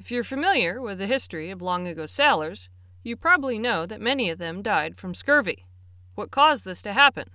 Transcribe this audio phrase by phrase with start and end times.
[0.00, 2.70] If you're familiar with the history of long ago sailors,
[3.02, 5.66] you probably know that many of them died from scurvy.
[6.14, 7.28] What caused this to happen?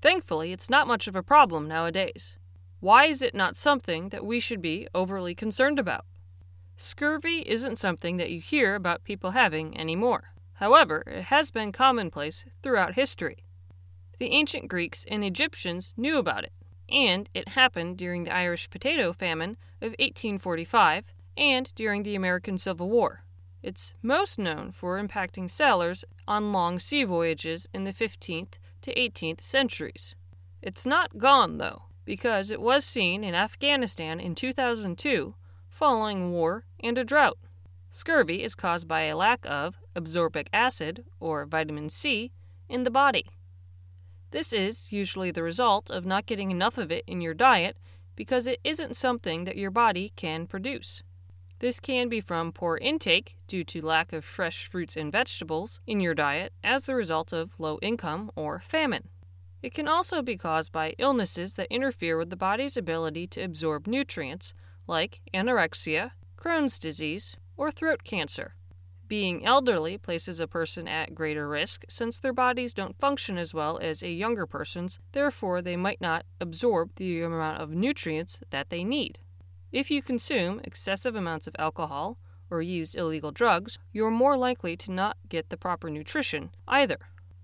[0.00, 2.36] Thankfully, it's not much of a problem nowadays.
[2.78, 6.04] Why is it not something that we should be overly concerned about?
[6.76, 10.30] Scurvy isn't something that you hear about people having anymore.
[10.54, 13.38] However, it has been commonplace throughout history.
[14.20, 16.52] The ancient Greeks and Egyptians knew about it,
[16.88, 22.88] and it happened during the Irish potato famine of 1845 and during the American Civil
[22.88, 23.24] War.
[23.62, 29.40] It's most known for impacting sailors on long sea voyages in the 15th to 18th
[29.40, 30.14] centuries.
[30.60, 35.34] It's not gone, though, because it was seen in Afghanistan in 2002
[35.68, 37.38] following war and a drought.
[37.90, 42.32] Scurvy is caused by a lack of ascorbic acid, or vitamin C,
[42.68, 43.26] in the body.
[44.30, 47.76] This is usually the result of not getting enough of it in your diet
[48.16, 51.02] because it isn't something that your body can produce.
[51.64, 55.98] This can be from poor intake due to lack of fresh fruits and vegetables in
[55.98, 59.08] your diet as the result of low income or famine.
[59.62, 63.86] It can also be caused by illnesses that interfere with the body's ability to absorb
[63.86, 64.52] nutrients,
[64.86, 68.56] like anorexia, Crohn's disease, or throat cancer.
[69.08, 73.78] Being elderly places a person at greater risk since their bodies don't function as well
[73.78, 78.84] as a younger person's, therefore, they might not absorb the amount of nutrients that they
[78.84, 79.20] need.
[79.74, 82.16] If you consume excessive amounts of alcohol
[82.48, 86.98] or use illegal drugs, you're more likely to not get the proper nutrition either.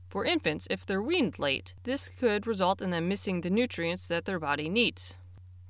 [0.08, 4.26] For infants, if they're weaned late, this could result in them missing the nutrients that
[4.26, 5.18] their body needs.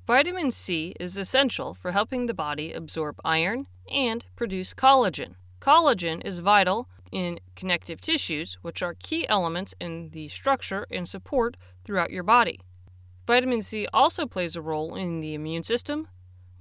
[0.05, 5.33] Vitamin C is essential for helping the body absorb iron and produce collagen.
[5.59, 11.57] Collagen is vital in connective tissues, which are key elements in the structure and support
[11.83, 12.59] throughout your body.
[13.25, 16.07] Vitamin C also plays a role in the immune system,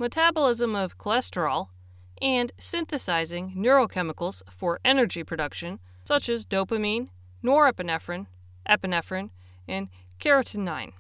[0.01, 1.69] metabolism of cholesterol,
[2.21, 7.09] and synthesizing neurochemicals for energy production, such as dopamine,
[7.45, 8.27] norepinephrine,
[8.69, 9.31] epinephrine,
[9.69, 10.93] and carotenoid.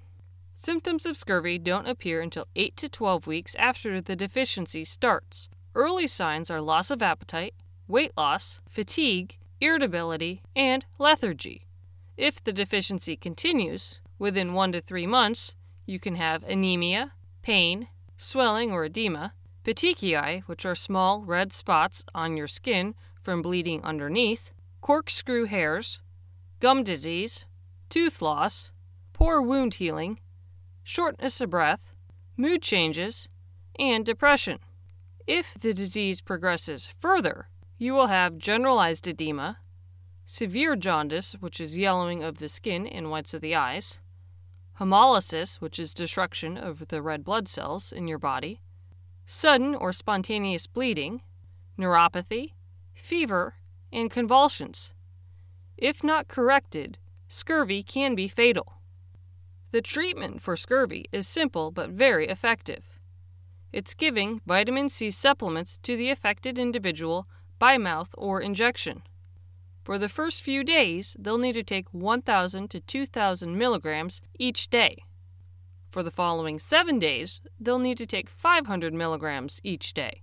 [0.55, 5.49] Symptoms of scurvy don't appear until 8 to 12 weeks after the deficiency starts.
[5.75, 7.55] Early signs are loss of appetite,
[7.89, 11.67] weight loss, fatigue, irritability, and lethargy.
[12.17, 15.55] If the deficiency continues, within 1 to 3 months,
[15.87, 17.13] you can have anemia,
[17.43, 17.89] pain,
[18.21, 19.33] swelling or edema,
[19.65, 26.01] petechiae, which are small red spots on your skin from bleeding underneath, corkscrew hairs,
[26.61, 27.47] gum disease,
[27.89, 28.71] tooth loss,
[29.15, 30.21] poor wound healing,
[30.85, 31.95] shortness of breath,
[32.37, 33.27] mood changes,
[33.79, 34.59] and depression.
[35.27, 37.49] If the disease progresses further,
[37.79, 39.59] you will have generalized edema,
[40.27, 43.99] severe jaundice, which is yellowing of the skin and whites of the eyes,
[44.81, 48.61] hemolysis, which is destruction of the red blood cells in your body,
[49.27, 51.23] sudden or spontaneous bleeding,
[51.79, 52.53] neuropathy,
[52.95, 53.55] fever,
[53.93, 54.93] and convulsions.
[55.77, 56.99] If not corrected,
[57.29, 58.81] scurvy can be fatal.
[59.71, 62.99] The treatment for scurvy is simple but very effective.
[63.73, 69.03] It's giving vitamin C supplements to the affected individual by mouth or injection.
[69.83, 75.05] For the first few days, they'll need to take 1,000 to 2,000 milligrams each day.
[75.91, 80.23] For the following seven days, they'll need to take 500 milligrams each day.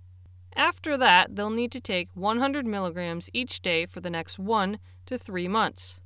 [0.56, 5.18] After that, they'll need to take 100 milligrams each day for the next one to
[5.18, 5.98] three months.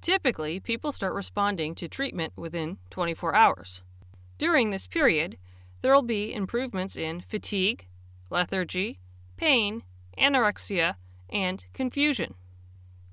[0.00, 3.82] Typically, people start responding to treatment within 24 hours.
[4.38, 5.36] During this period,
[5.82, 7.86] there will be improvements in fatigue,
[8.30, 9.00] lethargy,
[9.36, 9.82] pain,
[10.16, 10.94] anorexia,
[11.28, 12.34] and confusion.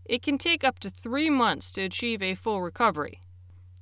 [0.08, 3.22] It can take up to three months to achieve a full recovery.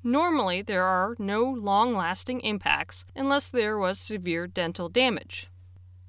[0.04, 5.50] Normally, there are no long lasting impacts unless there was severe dental damage.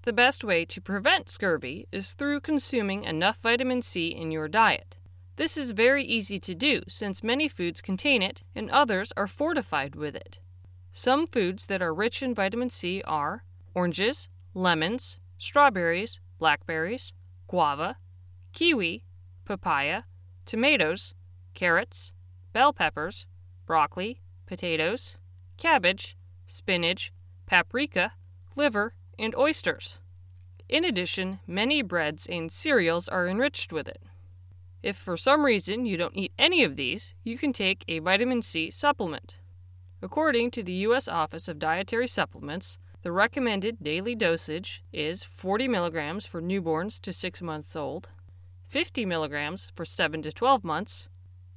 [0.02, 4.96] The best way to prevent scurvy is through consuming enough vitamin C in your diet.
[5.36, 9.94] This is very easy to do since many foods contain it and others are fortified
[9.94, 10.38] with it.
[10.92, 17.12] Some foods that are rich in vitamin C are oranges, lemons, strawberries, blackberries,
[17.48, 17.96] guava,
[18.52, 19.04] kiwi,
[19.46, 20.02] papaya,
[20.44, 21.14] tomatoes,
[21.54, 22.12] carrots,
[22.52, 23.26] bell peppers,
[23.64, 25.16] broccoli, potatoes,
[25.56, 26.16] cabbage,
[26.46, 27.12] spinach,
[27.46, 28.12] paprika,
[28.54, 29.98] liver, and oysters.
[30.68, 34.02] In addition, many breads and cereals are enriched with it.
[34.82, 38.42] If for some reason you don't eat any of these, you can take a vitamin
[38.42, 39.38] C supplement.
[40.02, 41.08] According to the U.S.
[41.08, 47.42] Office of Dietary Supplements, the recommended daily dosage is 40 milligrams for newborns to 6
[47.42, 48.10] months old,
[48.68, 51.08] 50 milligrams for 7 to 12 months,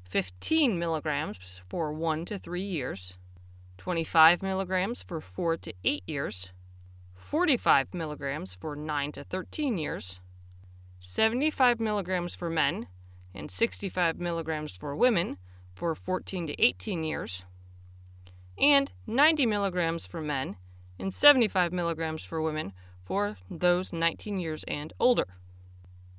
[0.03, 3.13] 15 milligrams for 1 to 3 years,
[3.77, 6.51] 25 milligrams for 4 to 8 years,
[7.15, 10.19] 45 milligrams for 9 to 13 years,
[10.99, 12.87] 75 milligrams for men,
[13.33, 15.37] and 65 milligrams for women
[15.73, 17.43] for 14 to 18 years,
[18.57, 20.57] and 90 milligrams for men
[20.99, 22.73] and 75 milligrams for women
[23.03, 25.27] for those 19 years and older.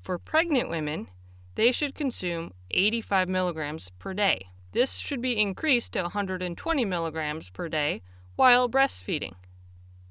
[0.02, 1.08] For pregnant women,
[1.56, 4.47] they should consume 85 milligrams per day.
[4.73, 8.02] This should be increased to 120 milligrams per day
[8.37, 9.35] while breastfeeding.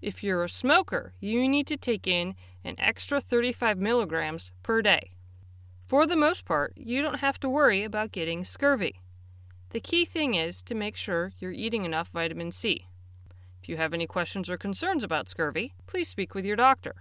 [0.02, 5.12] If you're a smoker, you need to take in an extra 35 milligrams per day.
[5.88, 9.02] For the most part, you don't have to worry about getting scurvy.
[9.72, 12.88] The key thing is to make sure you're eating enough vitamin C.
[13.62, 16.96] If you have any questions or concerns about scurvy, please speak with your doctor.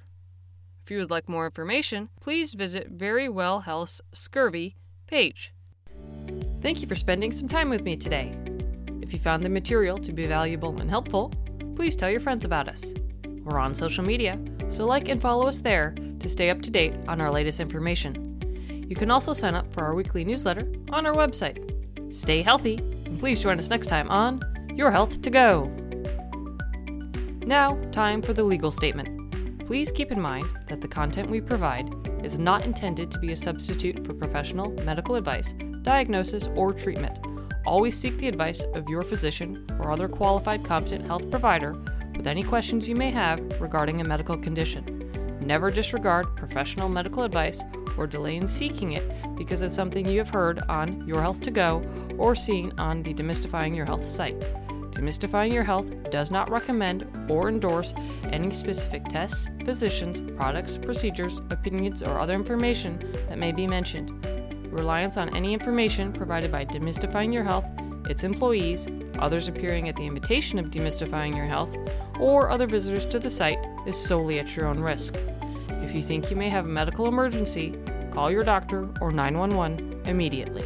[0.89, 4.77] If you would like more information, please visit Verywell Health's Scurvy
[5.07, 5.53] page.
[6.63, 8.35] Thank you for spending some time with me today.
[9.03, 11.31] If you found the material to be valuable and helpful,
[11.77, 12.95] please tell your friends about us.
[13.45, 14.41] We're on social media,
[14.71, 18.41] so like and follow us there to stay up to date on our latest information.
[18.89, 22.15] You can also sign up for our weekly newsletter on our website.
[22.15, 24.41] Stay healthy, and please join us next time on
[24.75, 25.67] Your Health to Go.
[27.45, 29.18] Now, time for the legal statement.
[29.69, 31.91] Please keep in mind that the content we provide
[32.25, 37.19] is not intended to be a substitute for professional medical advice, diagnosis, or treatment.
[37.67, 41.75] Always seek the advice of your physician or other qualified competent health provider
[42.17, 45.39] with any questions you may have regarding a medical condition.
[45.39, 47.63] Never disregard professional medical advice
[47.99, 49.05] or delay in seeking it
[49.37, 51.87] because of something you have heard on Your Health to Go
[52.17, 54.49] or seen on the Demystifying Your Health site.
[54.99, 62.03] Demystifying Your Health does not recommend or endorse any specific tests, physicians, products, procedures, opinions,
[62.03, 62.99] or other information
[63.29, 64.11] that may be mentioned.
[64.73, 67.65] Reliance on any information provided by Demystifying Your Health,
[68.09, 68.89] its employees,
[69.21, 71.77] others appearing at the invitation of Demystifying Your Health,
[72.19, 75.15] or other visitors to the site is solely at your own risk.
[75.69, 77.79] If you think you may have a medical emergency,
[78.11, 80.65] call your doctor or 911 immediately.